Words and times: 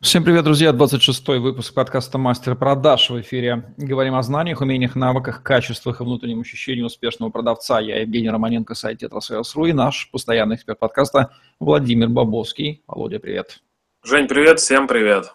Всем 0.00 0.22
привет, 0.22 0.44
друзья! 0.44 0.70
26-й 0.70 1.40
выпуск 1.40 1.74
подкаста 1.74 2.18
«Мастер 2.18 2.54
продаж» 2.54 3.10
в 3.10 3.20
эфире. 3.20 3.74
Говорим 3.76 4.14
о 4.14 4.22
знаниях, 4.22 4.60
умениях, 4.60 4.94
навыках, 4.94 5.42
качествах 5.42 6.00
и 6.00 6.04
внутреннем 6.04 6.40
ощущении 6.40 6.82
успешного 6.82 7.30
продавца. 7.30 7.80
Я 7.80 8.00
Евгений 8.02 8.30
Романенко, 8.30 8.76
сайт 8.76 8.98
«Tetrasales.ru» 9.00 9.66
и 9.66 9.72
наш 9.72 10.08
постоянный 10.12 10.54
эксперт 10.54 10.78
подкаста 10.78 11.34
Владимир 11.58 12.10
Бабовский. 12.10 12.84
Володя, 12.86 13.18
привет! 13.18 13.60
Жень, 14.04 14.28
привет! 14.28 14.60
Всем 14.60 14.86
привет! 14.86 15.34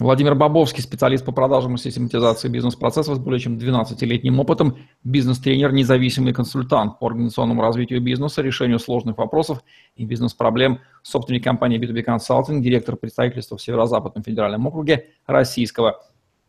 Владимир 0.00 0.36
Бобовский, 0.36 0.80
специалист 0.80 1.24
по 1.24 1.32
продажам 1.32 1.74
и 1.74 1.78
систематизации 1.78 2.48
бизнес-процессов 2.48 3.16
с 3.16 3.18
более 3.18 3.40
чем 3.40 3.58
12-летним 3.58 4.38
опытом, 4.38 4.78
бизнес-тренер, 5.02 5.72
независимый 5.72 6.32
консультант 6.32 7.00
по 7.00 7.08
организационному 7.08 7.62
развитию 7.62 8.00
бизнеса, 8.00 8.40
решению 8.40 8.78
сложных 8.78 9.18
вопросов 9.18 9.58
и 9.96 10.04
бизнес-проблем, 10.04 10.78
собственник 11.02 11.42
компании 11.42 11.80
B2B 11.80 12.04
Consulting, 12.04 12.60
директор 12.60 12.94
представительства 12.94 13.58
в 13.58 13.62
Северо-Западном 13.62 14.22
федеральном 14.22 14.68
округе 14.68 15.06
российского 15.26 16.00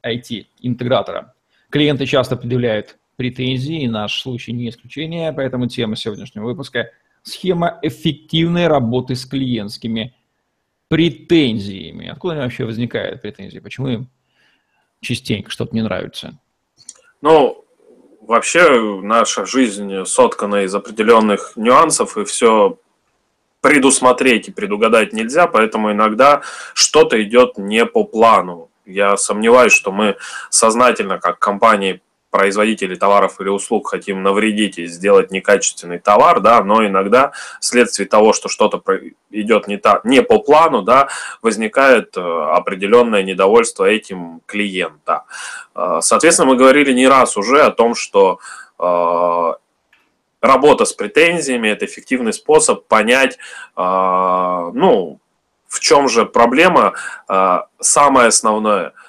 IT-интегратора. 0.06 1.34
Клиенты 1.72 2.06
часто 2.06 2.38
предъявляют 2.38 3.00
претензии, 3.16 3.82
и 3.82 3.88
наш 3.88 4.22
случай 4.22 4.52
не 4.52 4.70
исключение, 4.70 5.34
поэтому 5.34 5.66
тема 5.66 5.96
сегодняшнего 5.96 6.46
выпуска– 6.46 6.92
схема 7.24 7.80
эффективной 7.82 8.68
работы 8.68 9.16
с 9.16 9.26
клиентскими 9.26 10.16
претензиями. 10.90 12.10
Откуда 12.10 12.34
они 12.34 12.44
вообще 12.44 12.66
возникают 12.66 13.22
претензии? 13.22 13.60
Почему 13.60 13.88
им 13.88 14.10
частенько 15.00 15.50
что-то 15.50 15.74
не 15.74 15.82
нравится? 15.82 16.38
Ну, 17.22 17.64
вообще 18.22 19.00
наша 19.02 19.46
жизнь 19.46 20.04
соткана 20.06 20.64
из 20.64 20.76
определенных 20.76 21.54
нюансов, 21.56 22.18
и 22.18 22.26
все 22.26 22.78
предусмотреть 23.62 24.48
и 24.48 24.52
предугадать 24.52 25.14
нельзя, 25.14 25.48
поэтому 25.48 25.92
иногда 25.92 26.42
что-то 26.74 27.22
идет 27.22 27.58
не 27.58 27.86
по 27.86 28.04
плану. 28.04 28.70
Я 28.86 29.18
сомневаюсь, 29.18 29.74
что 29.74 29.92
мы 29.92 30.18
сознательно, 30.50 31.20
как 31.20 31.40
компании, 31.40 32.02
производители 32.30 32.96
товаров 32.96 33.42
или 33.42 33.50
услуг 33.50 33.90
хотим 33.90 34.22
навредить 34.24 34.78
и 34.78 34.86
сделать 34.86 35.32
некачественный 35.32 36.00
товар, 36.00 36.42
да, 36.42 36.64
но 36.64 36.86
иногда 36.86 37.32
вследствие 37.60 38.08
того, 38.08 38.34
что 38.34 38.50
что-то 38.50 38.82
идет 39.32 39.68
не, 39.68 39.78
так, 39.78 40.06
не 40.06 40.22
по 40.22 40.40
плану, 40.40 40.82
да, 40.82 41.10
возникает 41.42 42.16
э, 42.18 42.22
определенное 42.22 43.24
недовольство 43.24 43.86
этим 43.86 44.42
клиента. 44.46 45.26
Э, 45.76 46.00
соответственно, 46.02 46.50
мы 46.50 46.56
говорили 46.56 46.94
не 46.94 47.08
раз 47.08 47.36
уже 47.38 47.62
о 47.62 47.72
том, 47.72 47.96
что 47.96 48.40
э, 48.78 49.54
работа 50.42 50.86
с 50.86 50.94
претензиями– 50.94 51.68
это 51.70 51.86
эффективный 51.86 52.34
способ 52.34 52.88
понять, 52.88 53.38
ну, 53.76 55.20
в 55.68 55.80
чем 55.82 56.08
же 56.08 56.26
проблема, 56.26 56.94
самое 57.80 58.28
основное– 58.30 58.94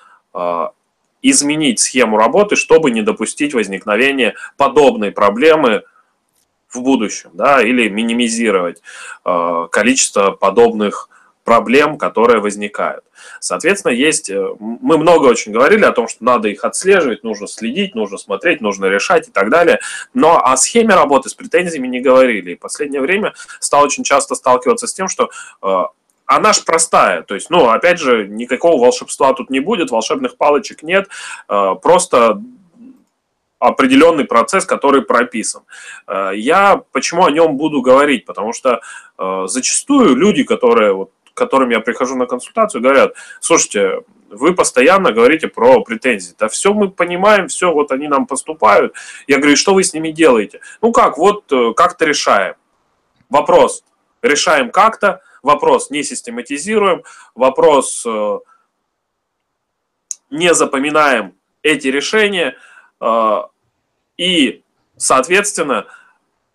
изменить 1.22 1.80
схему 1.80 2.16
работы, 2.16 2.56
чтобы 2.56 2.90
не 2.90 3.02
допустить 3.02 3.54
возникновения 3.54 4.34
подобной 4.56 5.12
проблемы 5.12 5.82
в 6.68 6.80
будущем, 6.80 7.30
да, 7.34 7.62
или 7.62 7.88
минимизировать 7.88 8.80
э, 9.24 9.68
количество 9.70 10.30
подобных 10.30 11.08
проблем, 11.44 11.98
которые 11.98 12.40
возникают. 12.40 13.04
Соответственно, 13.40 13.92
есть, 13.92 14.30
э, 14.30 14.54
мы 14.58 14.98
много 14.98 15.26
очень 15.26 15.52
говорили 15.52 15.84
о 15.84 15.92
том, 15.92 16.06
что 16.06 16.22
надо 16.24 16.48
их 16.48 16.64
отслеживать, 16.64 17.24
нужно 17.24 17.48
следить, 17.48 17.94
нужно 17.94 18.18
смотреть, 18.18 18.60
нужно 18.60 18.86
решать 18.86 19.28
и 19.28 19.30
так 19.32 19.50
далее, 19.50 19.80
но 20.14 20.38
о 20.44 20.56
схеме 20.56 20.94
работы 20.94 21.28
с 21.28 21.34
претензиями 21.34 21.88
не 21.88 22.00
говорили. 22.00 22.52
И 22.52 22.56
в 22.56 22.60
последнее 22.60 23.00
время 23.00 23.34
стал 23.58 23.82
очень 23.82 24.04
часто 24.04 24.34
сталкиваться 24.34 24.86
с 24.86 24.94
тем, 24.94 25.08
что 25.08 25.30
э, 25.62 25.82
она 26.30 26.52
же 26.52 26.62
простая. 26.64 27.22
То 27.22 27.34
есть, 27.34 27.50
ну, 27.50 27.70
опять 27.70 27.98
же, 27.98 28.28
никакого 28.28 28.80
волшебства 28.80 29.32
тут 29.34 29.50
не 29.50 29.58
будет, 29.58 29.90
волшебных 29.90 30.36
палочек 30.36 30.84
нет, 30.84 31.08
э, 31.48 31.74
просто 31.82 32.40
определенный 33.58 34.24
процесс, 34.24 34.64
который 34.64 35.02
прописан. 35.02 35.62
Э, 36.06 36.30
я 36.32 36.82
почему 36.92 37.24
о 37.24 37.32
нем 37.32 37.56
буду 37.56 37.82
говорить? 37.82 38.26
Потому 38.26 38.52
что 38.52 38.80
э, 39.18 39.42
зачастую 39.46 40.14
люди, 40.14 40.44
которые, 40.44 40.92
вот, 40.92 41.10
к 41.34 41.36
которым 41.36 41.70
я 41.70 41.80
прихожу 41.80 42.14
на 42.14 42.26
консультацию, 42.26 42.80
говорят, 42.80 43.14
слушайте, 43.40 44.02
вы 44.30 44.54
постоянно 44.54 45.10
говорите 45.10 45.48
про 45.48 45.80
претензии. 45.80 46.36
Да 46.38 46.46
все 46.46 46.72
мы 46.72 46.92
понимаем, 46.92 47.48
все, 47.48 47.72
вот 47.72 47.90
они 47.90 48.06
нам 48.06 48.26
поступают. 48.26 48.94
Я 49.26 49.38
говорю, 49.38 49.56
что 49.56 49.74
вы 49.74 49.82
с 49.82 49.94
ними 49.94 50.12
делаете? 50.12 50.60
Ну 50.80 50.92
как, 50.92 51.18
вот 51.18 51.52
как-то 51.76 52.04
решаем. 52.04 52.54
Вопрос, 53.28 53.82
решаем 54.22 54.70
как-то, 54.70 55.22
вопрос 55.42 55.90
не 55.90 56.02
систематизируем, 56.02 57.04
вопрос 57.34 58.04
э, 58.06 58.38
не 60.30 60.54
запоминаем 60.54 61.34
эти 61.62 61.88
решения 61.88 62.56
э, 63.00 63.42
и, 64.16 64.62
соответственно, 64.96 65.86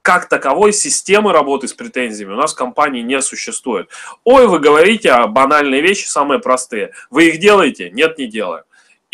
как 0.02 0.30
таковой 0.30 0.72
системы 0.72 1.34
работы 1.34 1.68
с 1.68 1.74
претензиями 1.74 2.34
у 2.34 2.36
нас 2.36 2.54
в 2.54 2.58
компании 2.58 3.02
не 3.02 3.20
существует. 3.24 3.90
Ой, 4.24 4.48
вы 4.48 4.60
говорите 4.60 5.12
о 5.12 5.26
банальные 5.26 5.82
вещи, 5.82 6.06
самые 6.06 6.40
простые. 6.40 6.92
Вы 7.10 7.30
их 7.30 7.40
делаете? 7.40 7.90
Нет, 7.90 8.20
не 8.20 8.28
делаем. 8.28 8.66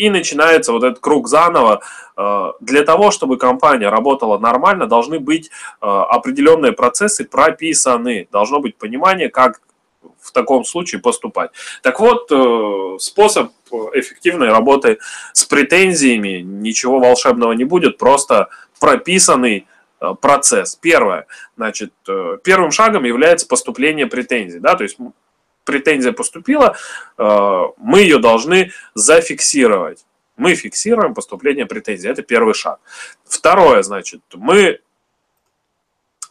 И 0.02 0.10
начинается 0.10 0.72
вот 0.72 0.82
этот 0.82 0.98
круг 0.98 1.28
заново. 1.28 1.80
Э, 2.16 2.54
для 2.58 2.82
того, 2.82 3.12
чтобы 3.12 3.38
компания 3.38 3.88
работала 3.88 4.36
нормально, 4.36 4.88
должны 4.88 5.20
быть 5.20 5.48
э, 5.80 5.86
определенные 5.86 6.72
процессы 6.72 7.24
прописаны. 7.24 8.26
Должно 8.32 8.58
быть 8.58 8.76
понимание, 8.76 9.28
как 9.28 9.60
в 10.20 10.32
таком 10.32 10.64
случае 10.64 11.00
поступать. 11.00 11.52
Так 11.82 12.00
вот, 12.00 12.32
э, 12.32 12.98
способ 12.98 13.52
эффективной 13.94 14.48
работы 14.48 14.98
с 15.34 15.44
претензиями, 15.44 16.40
ничего 16.40 16.98
волшебного 16.98 17.52
не 17.52 17.64
будет, 17.64 17.96
просто 17.96 18.48
прописанный 18.80 19.68
процесс. 20.20 20.74
Первое, 20.74 21.26
значит, 21.56 21.92
первым 22.42 22.72
шагом 22.72 23.04
является 23.04 23.46
поступление 23.46 24.08
претензий, 24.08 24.58
да, 24.58 24.74
то 24.74 24.82
есть 24.82 24.98
претензия 25.64 26.12
поступила, 26.12 26.76
э, 27.18 27.60
мы 27.76 28.00
ее 28.00 28.18
должны 28.18 28.72
зафиксировать. 28.94 30.04
Мы 30.36 30.54
фиксируем 30.54 31.14
поступление 31.14 31.66
претензий. 31.66 32.08
Это 32.08 32.22
первый 32.22 32.54
шаг. 32.54 32.80
Второе, 33.24 33.82
значит, 33.82 34.22
мы 34.34 34.80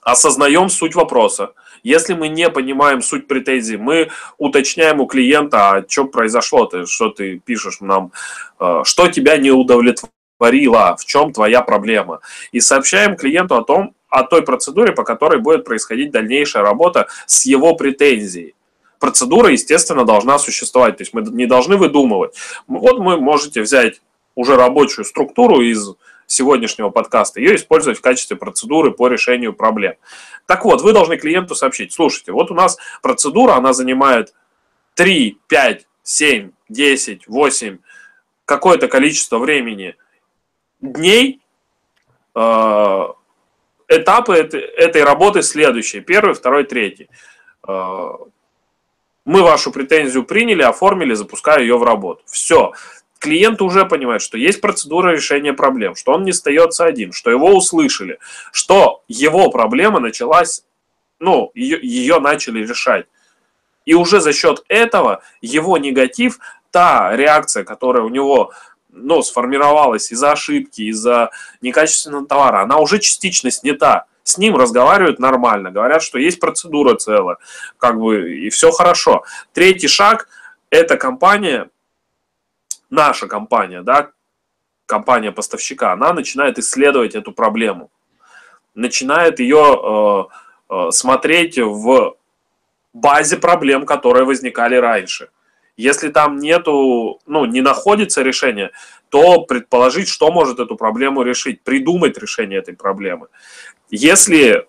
осознаем 0.01 0.69
суть 0.69 0.95
вопроса. 0.95 1.53
Если 1.83 2.13
мы 2.13 2.27
не 2.27 2.49
понимаем 2.49 3.01
суть 3.01 3.27
претензий, 3.27 3.77
мы 3.77 4.09
уточняем 4.37 4.99
у 4.99 5.05
клиента, 5.05 5.71
а 5.71 5.85
что 5.87 6.05
произошло, 6.05 6.65
ты, 6.65 6.85
что 6.85 7.09
ты 7.09 7.39
пишешь 7.39 7.79
нам, 7.81 8.11
э, 8.59 8.81
что 8.83 9.07
тебя 9.07 9.37
не 9.37 9.51
удовлетворило, 9.51 10.97
в 10.97 11.05
чем 11.05 11.31
твоя 11.33 11.61
проблема. 11.61 12.19
И 12.51 12.59
сообщаем 12.59 13.15
клиенту 13.15 13.55
о 13.55 13.63
том, 13.63 13.95
о 14.09 14.23
той 14.23 14.41
процедуре, 14.41 14.91
по 14.91 15.03
которой 15.03 15.39
будет 15.39 15.63
происходить 15.63 16.11
дальнейшая 16.11 16.63
работа 16.63 17.07
с 17.27 17.45
его 17.45 17.75
претензией 17.75 18.55
процедура, 19.01 19.49
естественно, 19.49 20.05
должна 20.05 20.39
существовать. 20.39 20.97
То 20.97 21.01
есть 21.01 21.13
мы 21.13 21.23
не 21.23 21.47
должны 21.47 21.75
выдумывать. 21.75 22.35
Вот 22.67 22.99
вы 22.99 23.19
можете 23.19 23.61
взять 23.61 24.01
уже 24.35 24.55
рабочую 24.55 25.03
структуру 25.03 25.59
из 25.59 25.89
сегодняшнего 26.27 26.89
подкаста, 26.91 27.41
ее 27.41 27.55
использовать 27.55 27.97
в 27.97 28.01
качестве 28.01 28.37
процедуры 28.37 28.91
по 28.91 29.09
решению 29.09 29.51
проблем. 29.53 29.95
Так 30.45 30.63
вот, 30.63 30.81
вы 30.81 30.93
должны 30.93 31.17
клиенту 31.17 31.55
сообщить, 31.55 31.91
слушайте, 31.91 32.31
вот 32.31 32.51
у 32.51 32.53
нас 32.53 32.77
процедура, 33.01 33.55
она 33.55 33.73
занимает 33.73 34.33
3, 34.93 35.37
5, 35.47 35.87
7, 36.03 36.51
10, 36.69 37.27
8, 37.27 37.77
какое-то 38.45 38.87
количество 38.87 39.39
времени 39.39 39.95
дней, 40.79 41.41
э, 42.35 43.07
этапы 43.89 44.33
этой 44.35 45.03
работы 45.03 45.41
следующие. 45.41 46.01
Первый, 46.01 46.33
второй, 46.33 46.63
третий. 46.63 47.09
Э, 47.67 48.11
мы 49.25 49.43
вашу 49.43 49.71
претензию 49.71 50.23
приняли, 50.23 50.63
оформили, 50.63 51.13
запускаю 51.13 51.61
ее 51.61 51.77
в 51.77 51.83
работу. 51.83 52.21
Все. 52.25 52.73
Клиент 53.19 53.61
уже 53.61 53.85
понимает, 53.85 54.21
что 54.21 54.37
есть 54.37 54.61
процедура 54.61 55.11
решения 55.11 55.53
проблем, 55.53 55.95
что 55.95 56.13
он 56.13 56.23
не 56.23 56.31
остается 56.31 56.85
один, 56.85 57.11
что 57.11 57.29
его 57.29 57.55
услышали, 57.55 58.17
что 58.51 59.03
его 59.07 59.51
проблема 59.51 59.99
началась, 59.99 60.63
ну, 61.19 61.51
ее, 61.53 61.79
ее 61.81 62.19
начали 62.19 62.65
решать. 62.65 63.05
И 63.85 63.93
уже 63.93 64.21
за 64.21 64.33
счет 64.33 64.63
этого 64.67 65.21
его 65.41 65.77
негатив, 65.77 66.39
та 66.71 67.15
реакция, 67.15 67.63
которая 67.63 68.03
у 68.03 68.09
него 68.09 68.53
ну, 68.89 69.21
сформировалась 69.21 70.11
из-за 70.11 70.31
ошибки, 70.31 70.81
из-за 70.89 71.29
некачественного 71.61 72.25
товара, 72.25 72.61
она 72.61 72.77
уже 72.77 72.99
частично 72.99 73.51
снята 73.51 74.05
с 74.31 74.37
ним 74.37 74.55
разговаривают 74.55 75.19
нормально, 75.19 75.71
говорят, 75.71 76.01
что 76.01 76.17
есть 76.17 76.39
процедура 76.39 76.95
целая, 76.95 77.37
как 77.77 77.99
бы, 77.99 78.33
и 78.37 78.49
все 78.49 78.71
хорошо. 78.71 79.23
Третий 79.53 79.87
шаг– 79.87 80.27
это 80.69 80.97
компания, 80.97 81.69
наша 82.89 83.27
компания, 83.27 83.81
да, 83.81 84.11
компания 84.85 85.31
поставщика, 85.31 85.93
она 85.93 86.13
начинает 86.13 86.57
исследовать 86.59 87.15
эту 87.15 87.31
проблему, 87.31 87.91
начинает 88.73 89.39
ее 89.39 90.29
э, 90.69 90.75
э, 90.75 90.91
смотреть 90.91 91.57
в 91.57 92.15
базе 92.93 93.37
проблем, 93.37 93.85
которые 93.85 94.25
возникали 94.25 94.75
раньше. 94.75 95.29
Если 95.77 96.09
там 96.09 96.37
нету, 96.37 97.19
ну, 97.25 97.45
не 97.45 97.61
находится 97.61 98.21
решение, 98.21 98.71
то 99.09 99.41
предположить, 99.41 100.07
что 100.07 100.31
может 100.31 100.59
эту 100.59 100.75
проблему 100.75 101.23
решить, 101.23 101.63
придумать 101.63 102.17
решение 102.17 102.59
этой 102.59 102.75
проблемы. 102.75 103.27
Если 103.91 104.65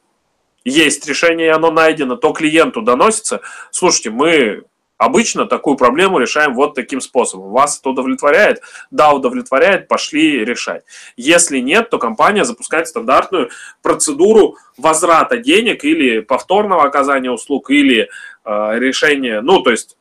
есть 0.64 1.06
решение, 1.08 1.46
и 1.46 1.50
оно 1.50 1.70
найдено, 1.70 2.16
то 2.16 2.32
клиенту 2.32 2.82
доносится, 2.82 3.40
слушайте, 3.70 4.10
мы 4.10 4.64
обычно 4.98 5.46
такую 5.46 5.76
проблему 5.76 6.19
решаем 6.19 6.54
вот 6.54 6.74
таким 6.74 7.00
способом. 7.00 7.50
Вас 7.50 7.78
это 7.78 7.90
удовлетворяет? 7.90 8.62
Да, 8.90 9.12
удовлетворяет, 9.12 9.88
пошли 9.88 10.44
решать. 10.44 10.84
Если 11.16 11.58
нет, 11.58 11.90
то 11.90 11.98
компания 11.98 12.44
запускает 12.44 12.88
стандартную 12.88 13.50
процедуру 13.82 14.56
возврата 14.76 15.38
денег 15.38 15.84
или 15.84 16.20
повторного 16.20 16.84
оказания 16.84 17.30
услуг, 17.30 17.70
или 17.70 18.08
э, 18.44 18.78
решения, 18.78 19.40
ну, 19.40 19.60
то 19.60 19.70
есть 19.70 19.96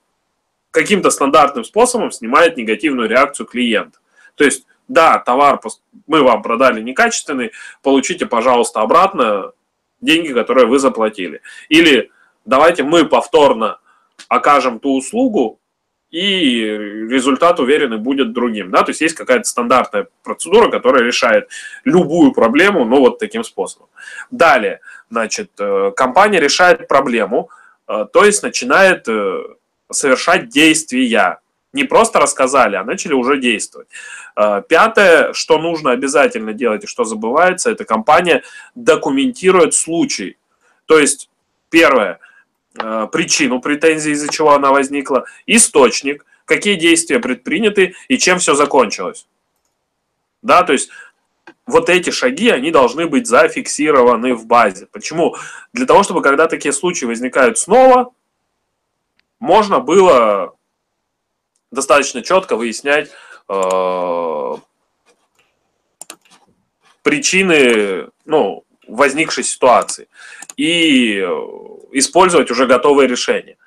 каким-то 0.71 1.09
стандартным 1.09 1.63
способом 1.63 2.11
снимает 2.11 2.57
негативную 2.57 3.09
реакцию 3.09 3.45
клиента. 3.45 3.99
То 4.35 4.45
есть, 4.45 4.65
да, 4.91 5.19
товар 5.19 5.59
мы 6.07 6.21
вам 6.21 6.41
продали 6.41 6.81
некачественный, 6.81 7.51
получите, 7.81 8.25
пожалуйста, 8.25 8.81
обратно 8.81 9.51
деньги, 10.01 10.33
которые 10.33 10.67
вы 10.67 10.79
заплатили. 10.79 11.41
Или 11.69 12.11
давайте 12.45 12.83
мы 12.83 13.05
повторно 13.05 13.79
окажем 14.27 14.79
ту 14.79 14.97
услугу, 14.97 15.59
и 16.09 16.65
результат, 17.09 17.61
уверенный, 17.61 17.97
будет 17.97 18.33
другим. 18.33 18.69
Да? 18.69 18.83
То 18.83 18.89
есть 18.89 18.99
есть 18.99 19.15
какая-то 19.15 19.45
стандартная 19.45 20.07
процедура, 20.23 20.69
которая 20.69 21.03
решает 21.03 21.47
любую 21.85 22.33
проблему, 22.33 22.83
ну 22.83 22.99
вот 22.99 23.17
таким 23.17 23.45
способом. 23.45 23.87
Далее, 24.29 24.81
значит, 25.09 25.51
э, 25.57 25.93
компания 25.95 26.41
решает 26.41 26.89
проблему, 26.89 27.49
э, 27.87 28.05
то 28.11 28.25
есть 28.25 28.43
начинает 28.43 29.07
э, 29.07 29.41
совершать 29.89 30.49
действия. 30.49 31.39
Не 31.73 31.85
просто 31.85 32.19
рассказали, 32.19 32.75
а 32.75 32.83
начали 32.83 33.13
уже 33.13 33.39
действовать. 33.39 33.87
Пятое, 34.35 35.31
что 35.33 35.57
нужно 35.57 35.91
обязательно 35.91 36.53
делать 36.53 36.83
и 36.83 36.87
что 36.87 37.05
забывается, 37.05 37.71
это 37.71 37.85
компания 37.85 38.43
документирует 38.75 39.73
случай. 39.73 40.37
То 40.85 40.99
есть, 40.99 41.29
первое– 41.69 42.19
Э, 42.79 43.07
причину 43.11 43.59
претензии, 43.59 44.13
из-за 44.13 44.31
чего 44.31 44.53
она 44.53 44.71
возникла, 44.71 45.25
источник, 45.45 46.25
какие 46.45 46.75
действия 46.75 47.19
предприняты 47.19 47.95
и 48.07 48.17
чем 48.17 48.39
все 48.39 48.55
закончилось. 48.55 49.27
Да, 50.41 50.63
то 50.63 50.71
есть 50.71 50.89
вот 51.65 51.89
эти 51.89 52.11
шаги, 52.11 52.49
они 52.49 52.71
должны 52.71 53.07
быть 53.07 53.27
зафиксированы 53.27 54.35
в 54.35 54.45
базе. 54.45 54.87
Почему? 54.89 55.35
Для 55.73 55.85
того, 55.85 56.03
чтобы 56.03 56.21
когда 56.21 56.47
такие 56.47 56.71
случаи 56.71 57.03
возникают 57.03 57.59
снова, 57.59 58.13
можно 59.39 59.79
было 59.79 60.55
достаточно 61.71 62.21
четко 62.21 62.55
выяснять 62.55 63.09
э, 63.49 64.55
причины 67.01 68.09
ну, 68.25 68.63
возникшей 68.87 69.43
ситуации. 69.43 70.07
И 70.57 71.25
использовать 71.91 72.51
уже 72.51 72.67
готовые 72.67 73.07
решения. 73.07 73.57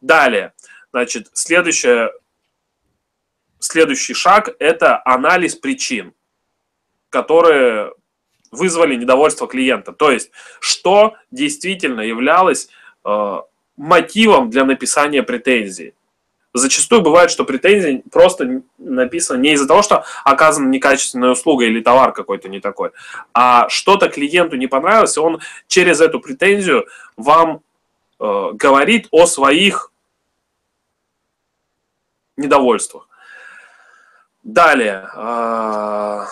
Далее, 0.00 0.52
значит, 0.92 1.30
следующее, 1.32 2.12
следующий 3.58 4.14
шаг– 4.14 4.50
это 4.58 5.00
анализ 5.04 5.54
причин, 5.54 6.12
которые 7.08 7.92
вызвали 8.50 8.96
недовольство 8.96 9.46
клиента. 9.48 9.92
То 9.92 10.10
есть, 10.10 10.30
что 10.60 11.14
действительно 11.30 12.00
являлось 12.00 12.68
э, 13.04 13.40
мотивом 13.76 14.50
для 14.50 14.64
написания 14.64 15.22
претензии. 15.22 15.94
Зачастую 16.54 17.02
бывает, 17.02 17.30
что 17.30 17.44
претензия 17.44 18.02
просто 18.10 18.62
написана 18.78 19.38
не 19.38 19.52
из-за 19.52 19.66
того, 19.66 19.82
что 19.82 20.04
оказана 20.24 20.68
некачественная 20.68 21.30
услуга 21.30 21.64
или 21.64 21.80
товар 21.80 22.12
какой-то 22.12 22.48
не 22.48 22.60
такой, 22.60 22.90
а 23.32 23.68
что-то 23.68 24.08
клиенту 24.08 24.56
не 24.56 24.66
понравилось, 24.66 25.16
и 25.16 25.20
он 25.20 25.40
через 25.66 26.00
эту 26.00 26.20
претензию 26.20 26.86
вам 27.16 27.62
Э, 28.22 28.52
говорит 28.52 29.08
о 29.10 29.26
своих 29.26 29.90
недовольствах. 32.36 33.08
Далее. 34.44 35.08
Э, 35.12 36.24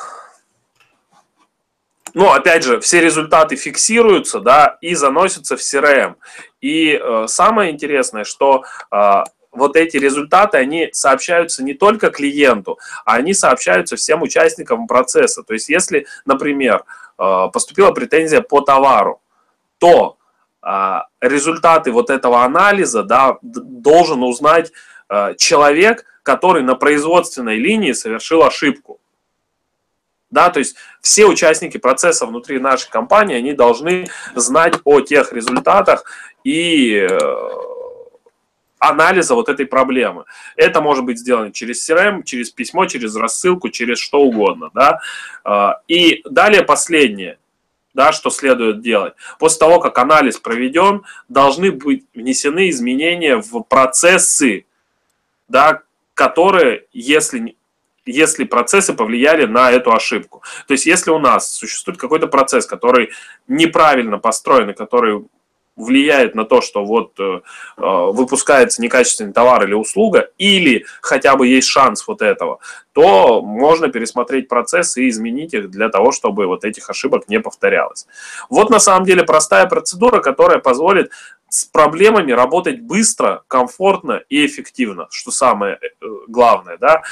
ну, 2.14 2.30
опять 2.30 2.62
же, 2.62 2.78
все 2.78 3.00
результаты 3.00 3.56
фиксируются, 3.56 4.38
да, 4.38 4.78
и 4.80 4.94
заносятся 4.94 5.56
в 5.56 5.60
CRM. 5.60 6.14
И 6.60 6.92
э, 6.92 7.26
самое 7.26 7.72
интересное, 7.72 8.22
что 8.22 8.64
э, 8.92 9.24
вот 9.52 9.76
эти 9.76 9.96
результаты, 9.96 10.58
они 10.58 10.90
сообщаются 10.92 11.62
не 11.64 11.74
только 11.74 12.10
клиенту, 12.10 12.78
а 13.04 13.14
они 13.14 13.34
сообщаются 13.34 13.96
всем 13.96 14.22
участникам 14.22 14.86
процесса. 14.86 15.42
То 15.42 15.54
есть, 15.54 15.68
если, 15.68 16.06
например, 16.24 16.84
э, 17.18 17.46
поступила 17.52 17.90
претензия 17.90 18.40
по 18.40 18.60
товару, 18.60 19.20
то 19.78 20.18
а, 20.62 21.06
результаты 21.20 21.90
вот 21.90 22.10
этого 22.10 22.44
анализа 22.44 23.02
да, 23.02 23.38
должен 23.42 24.22
узнать 24.22 24.72
а, 25.08 25.34
человек, 25.34 26.04
который 26.22 26.62
на 26.62 26.74
производственной 26.74 27.56
линии 27.56 27.92
совершил 27.92 28.42
ошибку. 28.42 29.00
Да, 30.30 30.50
то 30.50 30.60
есть 30.60 30.76
все 31.00 31.26
участники 31.26 31.76
процесса 31.78 32.24
внутри 32.26 32.60
нашей 32.60 32.88
компании, 32.90 33.36
они 33.36 33.52
должны 33.52 34.06
знать 34.36 34.74
о 34.84 35.00
тех 35.00 35.32
результатах 35.32 36.04
и 36.44 36.94
э, 36.94 37.18
анализа 38.80 39.34
вот 39.34 39.48
этой 39.48 39.66
проблемы. 39.66 40.24
Это 40.56 40.80
может 40.80 41.04
быть 41.04 41.18
сделано 41.18 41.52
через 41.52 41.88
CRM, 41.88 42.24
через 42.24 42.50
письмо, 42.50 42.86
через 42.86 43.14
рассылку, 43.14 43.68
через 43.68 43.98
что 43.98 44.20
угодно. 44.20 44.70
Да? 44.74 44.98
А, 45.44 45.80
и 45.86 46.22
далее 46.24 46.64
последнее 46.64 47.38
да, 47.92 48.12
что 48.12 48.30
следует 48.30 48.82
делать. 48.82 49.14
После 49.38 49.58
того, 49.58 49.80
как 49.80 49.98
анализ 49.98 50.38
проведен, 50.38 51.02
должны 51.28 51.72
быть 51.72 52.04
внесены 52.14 52.70
изменения 52.70 53.36
в 53.36 53.62
процессы, 53.62 54.64
да, 55.48 55.82
которые, 56.14 56.84
если, 56.92 57.56
если 58.06 58.44
процессы 58.44 58.94
повлияли 58.94 59.46
на 59.46 59.72
эту 59.72 59.92
ошибку. 59.92 60.42
То 60.68 60.72
есть, 60.72 60.86
если 60.86 61.10
у 61.10 61.18
нас 61.18 61.52
существует 61.52 61.98
какой-то 61.98 62.28
процесс, 62.28 62.64
который 62.64 63.10
неправильно 63.48 64.18
построен, 64.18 64.70
и 64.70 64.74
который 64.74 65.24
влияет 65.76 66.34
на 66.34 66.44
то, 66.44 66.60
что 66.60 66.84
вот 66.84 67.18
э, 67.18 67.40
э, 67.76 67.82
выпускается 67.82 68.82
некачественный 68.82 69.32
товар 69.32 69.64
или 69.64 69.74
услуга, 69.74 70.30
или 70.38 70.84
хотя 71.00 71.36
бы 71.36 71.46
есть 71.46 71.68
шанс 71.68 72.06
вот 72.06 72.22
этого, 72.22 72.58
то 72.92 73.40
можно 73.42 73.88
пересмотреть 73.88 74.48
процесс 74.48 74.96
и 74.96 75.08
изменить 75.08 75.54
их 75.54 75.70
для 75.70 75.88
того, 75.88 76.12
чтобы 76.12 76.46
вот 76.46 76.64
этих 76.64 76.90
ошибок 76.90 77.28
не 77.28 77.40
повторялось. 77.40 78.06
Вот 78.48 78.70
на 78.70 78.78
самом 78.78 79.04
деле 79.06 79.24
простая 79.24 79.66
процедура, 79.66 80.20
которая 80.20 80.58
позволит 80.58 81.10
с 81.48 81.64
проблемами 81.64 82.32
работать 82.32 82.80
быстро, 82.80 83.42
комфортно 83.48 84.22
и 84.28 84.46
эффективно, 84.46 85.08
что 85.10 85.30
самое 85.30 85.78
э, 85.82 86.06
главное, 86.28 86.76
да, 86.78 87.02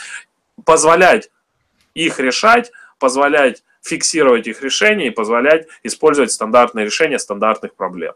позволять 0.65 1.31
их 1.95 2.21
решать, 2.21 2.71
позволять 2.99 3.62
фиксировать 3.88 4.47
их 4.47 4.62
решения 4.62 5.07
и 5.07 5.11
позволять 5.11 5.66
использовать 5.83 6.30
стандартные 6.30 6.85
решения 6.85 7.18
стандартных 7.18 7.75
проблем. 7.75 8.14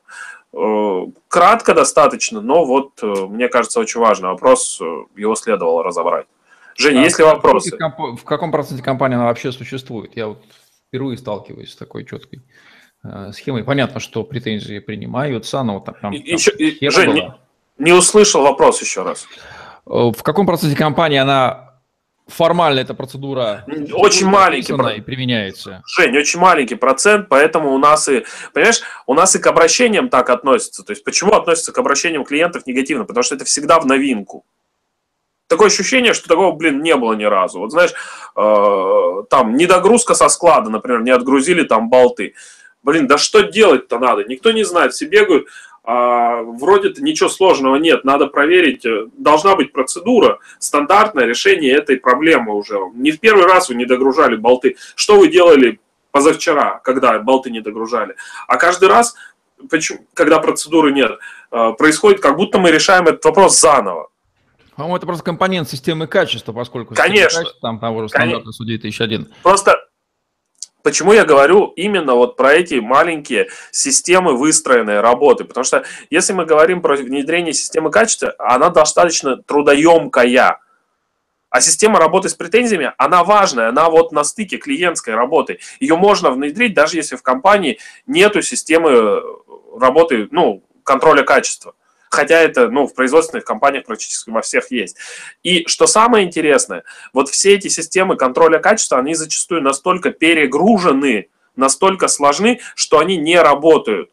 Э, 0.52 1.07
кратко 1.29 1.75
достаточно, 1.75 2.41
но 2.41 2.64
вот, 2.64 3.02
э, 3.02 3.07
мне 3.07 3.49
кажется, 3.49 3.81
очень 3.81 4.00
важный 4.00 4.29
вопрос, 4.29 4.79
э, 4.81 4.85
его 5.17 5.35
следовало 5.35 5.83
разобрать. 5.83 6.26
Женя, 6.76 7.00
а 7.00 7.05
есть 7.05 7.19
ли 7.19 7.25
вопросы? 7.25 7.76
В 7.76 8.25
каком 8.25 8.52
проценте 8.52 8.83
компании 8.83 9.17
она 9.17 9.25
вообще 9.25 9.52
существует? 9.52 10.12
Я 10.14 10.29
вот 10.29 10.43
впервые 10.88 11.17
сталкиваюсь 11.17 11.73
с 11.73 11.76
такой 11.76 12.05
четкой 12.05 12.43
схемой. 13.33 13.64
Понятно, 13.64 13.99
что 13.99 14.23
претензии 14.23 14.79
принимаются, 14.79 15.62
но 15.62 15.75
вот 15.75 15.87
там, 15.87 15.97
там 16.00 16.12
еще, 16.12 16.52
Жень, 16.91 17.12
не, 17.14 17.35
не 17.79 17.93
услышал 17.93 18.43
вопрос 18.43 18.81
еще 18.81 19.02
раз. 19.02 19.26
В 19.85 20.23
каком 20.23 20.47
проценте 20.47 20.76
компании 20.76 21.19
она 21.19 21.72
формально 22.33 22.81
эта 22.81 22.95
процедура 22.95 23.65
очень 23.93 24.27
маленький 24.27 24.73
и 24.73 25.01
применяется. 25.01 25.83
Жень, 25.87 26.17
очень 26.17 26.41
маленький 26.41 26.75
процент, 26.75 27.29
поэтому 27.29 27.73
у 27.73 27.79
нас 27.79 28.09
и, 28.09 28.25
понимаешь, 28.53 28.81
у 29.07 29.15
нас 29.15 29.37
и 29.37 29.39
к 29.39 29.47
обращениям 29.47 30.09
так 30.09 30.31
относятся. 30.31 30.83
То 30.83 30.93
есть 30.93 31.05
почему 31.05 31.33
относятся 31.33 31.73
к 31.73 31.79
обращениям 31.79 32.25
клиентов 32.25 32.67
негативно? 32.67 33.05
Потому 33.05 33.23
что 33.23 33.35
это 33.35 33.45
всегда 33.45 33.79
в 33.79 33.87
новинку. 33.87 34.45
Такое 35.47 35.67
ощущение, 35.67 36.15
что 36.15 36.29
такого, 36.29 36.53
блин, 36.53 36.83
не 36.83 36.97
было 36.97 37.12
ни 37.12 37.25
разу. 37.25 37.59
Вот 37.59 37.73
знаешь, 37.73 37.93
э, 38.37 39.25
там 39.29 39.55
недогрузка 39.57 40.15
со 40.15 40.29
склада, 40.29 40.71
например, 40.71 41.03
не 41.03 41.11
отгрузили 41.11 41.65
там 41.65 41.91
болты. 41.91 42.35
Блин, 42.83 43.07
да 43.07 43.19
что 43.19 43.43
делать-то 43.43 43.99
надо? 43.99 44.25
Никто 44.25 44.51
не 44.51 44.65
знает. 44.65 44.93
Все 44.95 45.07
бегают, 45.07 45.47
а, 45.85 46.43
вроде-то 46.43 47.03
ничего 47.03 47.29
сложного 47.29 47.77
нет, 47.77 48.05
надо 48.05 48.29
проверить, 48.29 48.85
должна 49.19 49.57
быть 49.57 49.73
процедура, 49.73 50.39
стандартное 50.59 51.25
решение 51.25 51.73
этой 51.73 51.97
проблемы 51.97 52.55
уже. 52.55 52.79
Не 52.95 53.11
в 53.11 53.19
первый 53.19 53.45
раз 53.45 53.69
вы 53.69 53.75
не 53.75 53.85
догружали 53.85 54.37
болты. 54.37 54.77
Что 54.95 55.19
вы 55.19 55.29
делали 55.29 55.81
позавчера, 56.12 56.81
когда 56.85 57.19
болты 57.19 57.51
не 57.51 57.61
догружали? 57.61 58.15
А 58.47 58.59
каждый 58.59 58.89
раз, 58.89 59.17
когда 60.15 60.39
процедуры 60.39 60.93
нет, 60.93 61.19
э, 61.51 61.73
происходит, 61.77 62.21
как 62.21 62.37
будто 62.37 62.59
мы 62.59 62.71
решаем 62.71 63.09
этот 63.09 63.25
вопрос 63.25 63.59
заново. 63.59 64.09
По-моему, 64.77 64.97
это 64.97 65.07
просто 65.07 65.25
компонент 65.25 65.69
системы 65.69 66.07
качества, 66.07 66.53
поскольку 66.53 66.95
Конечно. 66.95 67.41
Качества, 67.41 67.61
там 67.61 67.79
того 67.79 68.03
же 68.03 68.09
стандарта 68.09 68.53
Суд 68.53 68.67
2001. 68.69 69.29
Просто 69.43 69.77
Почему 70.83 71.12
я 71.12 71.25
говорю 71.25 71.67
именно 71.77 72.15
вот 72.15 72.37
про 72.37 72.55
эти 72.55 72.75
маленькие 72.75 73.49
системы 73.71 74.37
выстроенной 74.37 75.01
работы? 75.01 75.45
Потому 75.45 75.65
что 75.65 75.85
если 76.11 76.33
мы 76.33 76.45
говорим 76.45 76.83
про 76.83 76.97
внедрение 76.97 77.53
системы 77.53 77.91
качества, 77.91 78.35
она 78.39 78.69
достаточно 78.69 79.37
трудоемкая. 79.37 80.59
А 81.51 81.61
система 81.61 81.99
работы 81.99 82.31
с 82.31 82.35
претензиями, 82.35 82.93
она 82.97 83.25
важная, 83.25 83.69
она 83.69 83.91
вот 83.91 84.11
на 84.11 84.25
стыке 84.25 84.57
клиентской 84.57 85.15
работы. 85.15 85.59
Ее 85.81 85.97
можно 85.97 86.31
внедрить, 86.31 86.75
даже 86.75 86.97
если 86.97 87.17
в 87.17 87.23
компании 87.23 87.79
нету 88.07 88.41
системы 88.41 89.23
работы, 89.79 90.29
ну, 90.31 90.65
контроля 90.83 91.23
качества. 91.23 91.75
Хотя 92.12 92.40
это, 92.40 92.69
ну, 92.69 92.87
в 92.87 92.95
производственных 92.95 93.47
компаниях 93.47 93.87
практически 93.87 94.28
во 94.28 94.42
всех 94.42 94.71
есть. 94.71 94.99
И 95.42 95.66
что 95.66 95.87
самое 95.87 96.26
интересное, 96.26 96.85
вот 97.14 97.31
все 97.31 97.54
эти 97.54 97.69
системы 97.69 98.16
контроля 98.16 98.59
качества, 98.59 98.99
они 98.99 99.14
зачастую 99.14 99.62
настолько 99.62 100.11
перегружены, 100.11 101.31
настолько 101.57 102.09
сложны, 102.09 102.61
что 102.75 102.99
они 102.99 103.16
не 103.16 103.40
работают. 103.40 104.11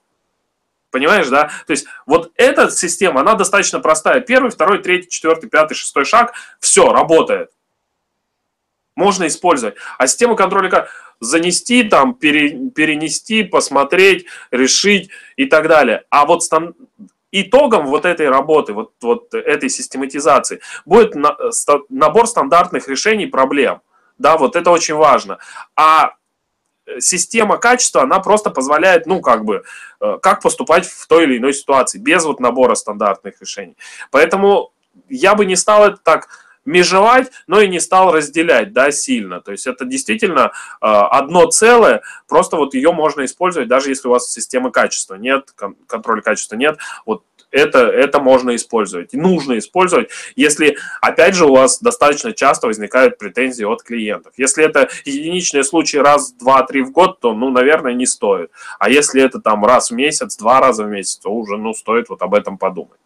Понимаешь, 0.92 1.28
да? 1.28 1.52
То 1.68 1.72
есть 1.72 1.88
вот 2.06 2.32
эта 2.36 2.72
система, 2.72 3.20
она 3.20 3.36
достаточно 3.36 3.82
простая. 3.82 4.22
Первый, 4.22 4.50
второй, 4.50 4.82
третий, 4.82 5.10
четвертый, 5.10 5.50
пятый, 5.50 5.74
шестой 5.74 6.06
шаг, 6.06 6.32
все, 6.62 6.94
работает. 6.94 7.52
Можно 8.96 9.28
использовать. 9.28 9.76
А 9.98 10.08
система 10.08 10.38
контроля 10.38 10.88
занести, 11.20 11.84
там, 11.84 12.14
пере, 12.14 12.70
перенести, 12.70 13.44
посмотреть, 13.44 14.26
решить 14.52 15.10
и 15.36 15.48
так 15.48 15.68
далее. 15.68 16.06
А 16.10 16.26
вот 16.26 16.46
стан... 16.46 16.76
итогом 17.32 17.86
вот 17.88 18.06
этой 18.06 18.30
работы, 18.30 18.74
вот, 18.74 18.94
вот 19.02 19.34
этой 19.34 19.70
систематизации 19.70 20.62
будет 20.86 21.16
на, 21.16 21.36
ста, 21.52 21.80
набор 21.90 22.28
стандартных 22.28 22.88
решений 22.88 23.28
проблем. 23.28 23.82
Да, 24.18 24.38
вот 24.38 24.56
это 24.56 24.72
очень 24.72 24.96
важно. 24.96 25.38
А 25.76 26.14
система 27.00 27.58
качества, 27.58 28.02
она 28.02 28.20
просто 28.20 28.50
позволяет, 28.50 29.06
ну, 29.06 29.22
как 29.22 29.46
бы, 29.46 29.64
э, 30.02 30.18
как 30.22 30.42
поступать 30.42 30.88
в 30.88 31.08
той 31.08 31.26
или 31.26 31.38
иной 31.38 31.54
ситуации, 31.54 32.00
без 32.00 32.26
вот 32.26 32.40
набора 32.40 32.76
стандартных 32.76 33.40
решений. 33.42 33.78
Поэтому 34.12 34.72
я 35.08 35.36
бы 35.36 35.46
не 35.46 35.56
стал 35.56 35.86
это 35.86 35.98
так 35.98 36.49
межевать, 36.70 37.32
но 37.48 37.60
и 37.62 37.68
не 37.68 37.80
стал 37.80 38.12
разделять, 38.12 38.74
да, 38.74 38.92
сильно. 38.92 39.42
То 39.42 39.52
есть 39.52 39.66
это 39.68 39.86
действительно 39.86 40.52
э, 40.82 40.86
одно 40.86 41.48
целое, 41.48 42.02
просто 42.28 42.58
вот 42.58 42.76
ее 42.76 42.92
можно 42.92 43.26
использовать, 43.26 43.68
даже 43.68 43.90
если 43.90 44.08
у 44.08 44.12
вас 44.12 44.32
системы 44.32 44.72
качества 44.72 45.16
нет, 45.16 45.54
контроля 45.88 46.22
качества 46.22 46.56
нет, 46.56 46.78
вот 47.06 47.24
это, 47.52 47.80
это 47.80 48.20
можно 48.20 48.56
использовать. 48.56 49.16
И 49.16 49.18
нужно 49.18 49.58
использовать, 49.58 50.10
если, 50.36 50.78
опять 51.02 51.34
же, 51.34 51.46
у 51.46 51.56
вас 51.56 51.80
достаточно 51.80 52.32
часто 52.34 52.68
возникают 52.68 53.18
претензии 53.18 53.64
от 53.64 53.82
клиентов. 53.82 54.34
Если 54.38 54.64
это 54.64 54.90
единичные 55.06 55.64
случаи 55.64 55.98
раз, 55.98 56.34
два, 56.34 56.62
три 56.64 56.82
в 56.82 56.92
год, 56.92 57.20
то, 57.20 57.34
ну, 57.34 57.50
наверное, 57.50 57.94
не 57.94 58.06
стоит. 58.06 58.52
А 58.78 58.92
если 58.92 59.24
это 59.24 59.40
там 59.40 59.66
раз 59.66 59.90
в 59.90 59.96
месяц, 59.96 60.38
два 60.38 60.60
раза 60.60 60.84
в 60.84 60.90
месяц, 60.90 61.18
то 61.18 61.32
уже, 61.32 61.58
ну, 61.58 61.74
стоит 61.74 62.10
вот 62.10 62.22
об 62.22 62.36
этом 62.36 62.60
подумать. 62.60 63.00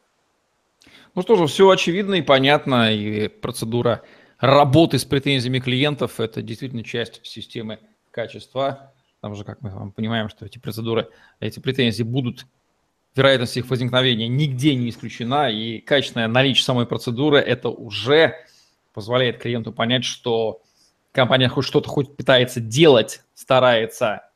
Ну 1.15 1.21
что 1.21 1.35
же, 1.35 1.45
все 1.45 1.69
очевидно 1.69 2.15
и 2.15 2.21
понятно, 2.23 2.91
и 2.91 3.27
процедура 3.27 4.01
работы 4.39 4.97
с 4.97 5.05
претензиями 5.05 5.59
клиентов– 5.59 6.13
это 6.19 6.41
действительно 6.41 6.83
часть 6.83 7.23
системы 7.23 7.79
качества. 8.09 8.93
Там 9.21 9.35
же, 9.35 9.43
как 9.43 9.61
мы 9.61 9.91
понимаем, 9.91 10.27
что 10.27 10.45
эти 10.45 10.57
процедуры, 10.57 11.09
эти 11.39 11.59
претензии 11.59 12.01
будут 12.01 12.47
вероятность 13.15 13.55
их 13.57 13.69
возникновения 13.69 14.27
нигде 14.27 14.73
не 14.73 14.89
исключена, 14.89 15.51
и 15.51 15.79
качественное 15.79 16.27
наличие 16.27 16.63
самой 16.63 16.87
процедуры 16.87 17.37
это 17.37 17.69
уже 17.69 18.35
позволяет 18.91 19.37
клиенту 19.37 19.71
понять, 19.71 20.03
что 20.05 20.63
компания 21.11 21.47
хоть 21.47 21.65
что-то 21.65 21.89
хоть 21.89 22.17
пытается 22.17 22.59
делать, 22.59 23.21
старается 23.35 24.29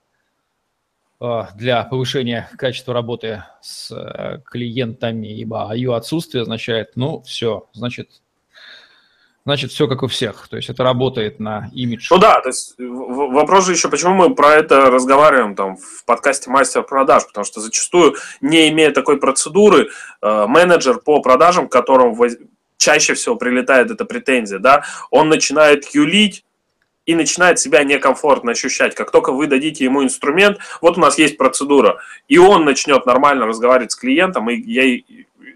для 1.19 1.83
повышения 1.83 2.47
качества 2.57 2.93
работы 2.93 3.43
с 3.59 3.91
э, 3.91 4.39
клиентами, 4.45 5.27
ибо 5.27 5.73
ее 5.73 5.95
отсутствие 5.95 6.43
означает, 6.43 6.91
ну, 6.95 7.21
все, 7.23 7.67
значит, 7.73 8.21
значит, 9.47 9.71
все 9.71 9.87
как 9.87 10.03
у 10.03 10.07
всех. 10.07 10.47
То 10.49 10.57
есть 10.57 10.69
это 10.69 10.83
работает 10.83 11.39
на 11.39 11.71
имидж. 11.73 12.09
Ну 12.11 12.17
да, 12.19 12.41
то 12.41 12.49
есть 12.49 12.75
вопрос 12.77 13.65
же 13.65 13.71
еще, 13.71 13.89
почему 13.89 14.13
мы 14.13 14.35
про 14.35 14.55
это 14.55 14.91
разговариваем 14.91 15.55
там 15.55 15.77
в 15.77 16.03
подкасте 16.05 16.49
мастер 16.49 16.83
продаж, 16.83 17.25
потому 17.25 17.45
что 17.45 17.61
зачастую, 17.61 18.15
не 18.41 18.69
имея 18.69 18.91
такой 18.91 19.17
процедуры, 19.17 19.87
э, 20.21 20.45
менеджер 20.47 20.99
по 20.99 21.21
продажам, 21.21 21.69
к 21.69 21.71
которому 21.71 22.15
чаще 22.77 23.13
всего 23.13 23.37
прилетает 23.37 23.89
эта 23.89 24.05
претензия, 24.05 24.59
да, 24.59 24.83
он 25.11 25.29
начинает 25.29 25.95
юлить, 25.95 26.43
и 27.07 27.15
начинает 27.15 27.57
себя 27.57 27.83
некомфортно 27.83 28.51
ощущать. 28.51 28.93
Как 28.93 29.09
только 29.11 29.31
вы 29.31 29.47
дадите 29.47 29.83
ему 29.83 30.03
инструмент, 30.03 30.59
вот 30.81 30.97
у 30.97 31.01
нас 31.01 31.17
есть 31.17 31.37
процедура, 31.37 31.99
и 32.27 32.37
он 32.37 32.65
начнет 32.65 33.05
нормально 33.07 33.47
разговаривать 33.47 33.93
с 33.93 33.95
клиентом, 33.95 34.49
и 34.51 34.55
я 34.55 35.01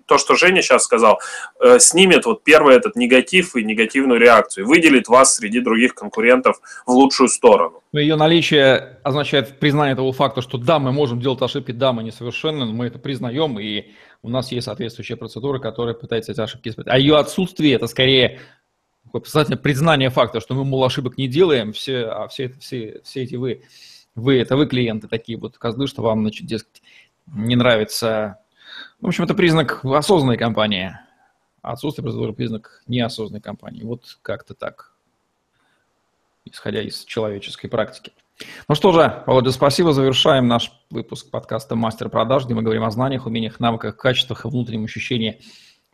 то, 0.05 0.17
что 0.17 0.35
Женя 0.35 0.61
сейчас 0.61 0.83
сказал, 0.83 1.19
э, 1.59 1.79
снимет 1.79 2.25
вот 2.25 2.43
первый 2.43 2.75
этот 2.75 2.95
негатив 2.95 3.55
и 3.55 3.63
негативную 3.63 4.19
реакцию, 4.19 4.67
выделит 4.67 5.07
вас 5.07 5.35
среди 5.35 5.61
других 5.61 5.95
конкурентов 5.95 6.59
в 6.85 6.91
лучшую 6.91 7.29
сторону. 7.29 7.81
Но 7.93 7.99
ее 7.99 8.15
наличие 8.15 8.97
означает 9.03 9.59
признание 9.59 9.95
того 9.95 10.11
факта, 10.11 10.41
что 10.41 10.57
да, 10.57 10.79
мы 10.79 10.91
можем 10.91 11.21
делать 11.21 11.41
ошибки, 11.41 11.71
да, 11.71 11.93
мы 11.93 12.03
несовершенны, 12.03 12.65
но 12.65 12.73
мы 12.73 12.87
это 12.87 12.99
признаем, 12.99 13.59
и 13.59 13.91
у 14.21 14.29
нас 14.29 14.51
есть 14.51 14.65
соответствующая 14.65 15.15
процедура, 15.15 15.59
которая 15.59 15.93
пытается 15.93 16.31
эти 16.31 16.41
ошибки 16.41 16.69
исправить. 16.69 16.91
А 16.91 16.97
ее 16.97 17.17
отсутствие– 17.17 17.73
это 17.75 17.87
скорее 17.87 18.39
признание 19.11 20.09
факта, 20.09 20.39
что 20.39 20.55
мы, 20.55 20.63
мол, 20.63 20.83
ошибок 20.83 21.17
не 21.17 21.27
делаем, 21.27 21.73
все, 21.73 22.05
а 22.05 22.27
все, 22.27 22.49
все, 22.59 23.01
все 23.03 23.23
эти 23.23 23.35
вы, 23.35 23.63
вы, 24.15 24.39
это 24.39 24.55
вы 24.55 24.67
клиенты 24.67 25.07
такие 25.07 25.37
вот 25.37 25.57
козлы, 25.57 25.87
что 25.87 26.01
вам, 26.01 26.21
значит, 26.21 26.47
дескать, 26.47 26.81
не 27.27 27.55
нравится 27.55 28.41
в 29.01 29.07
общем, 29.07 29.23
это 29.23 29.33
признак 29.33 29.83
осознанной 29.83 30.37
компании. 30.37 30.95
Отсутствие 31.61 32.03
процедуры– 32.03 32.33
признак 32.35 32.83
неосознанной 32.87 33.41
компании. 33.41 33.83
Вот 33.83 34.17
как-то 34.21 34.53
так, 34.53 34.93
исходя 36.45 36.81
из 36.81 37.03
человеческой 37.05 37.67
практики. 37.67 38.13
Ну 38.67 38.75
что 38.75 38.91
же, 38.91 39.23
Володя, 39.27 39.51
спасибо. 39.51 39.93
Завершаем 39.93 40.47
наш 40.47 40.71
выпуск 40.89 41.29
подкаста 41.29 41.75
«Мастер 41.75 42.09
продаж», 42.09 42.45
где 42.45 42.53
мы 42.53 42.63
говорим 42.63 42.83
о 42.83 42.91
знаниях, 42.91 43.25
умениях, 43.25 43.59
навыках, 43.59 43.97
качествах 43.97 44.45
и 44.45 44.47
внутреннем 44.47 44.85
ощущении 44.85 45.41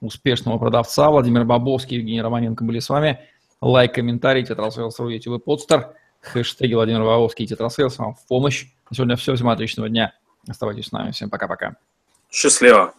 успешного 0.01 0.57
продавца. 0.57 1.09
Владимир 1.09 1.45
Бабовский, 1.45 1.97
Евгений 1.97 2.21
Романенко 2.21 2.63
были 2.63 2.79
с 2.79 2.89
вами. 2.89 3.19
Лайк, 3.61 3.93
комментарий, 3.93 4.45
tetrasales.ru, 4.45 5.09
YouTube 5.09 5.41
и 5.41 5.43
подстер. 5.43 5.93
Хэштеги 6.21 6.73
Владимир 6.73 7.03
Бабовский 7.03 7.45
и 7.45 7.47
tetrasales 7.47 7.97
вам 7.97 8.15
в 8.15 8.25
помощь. 8.27 8.67
На 8.89 8.95
сегодня 8.95 9.15
все. 9.15 9.35
Всем 9.35 9.49
отличного 9.49 9.89
дня. 9.89 10.13
Оставайтесь 10.47 10.87
с 10.87 10.91
нами. 10.91 11.11
Всем 11.11 11.29
пока-пока. 11.29 11.75
Счастливо. 12.29 12.93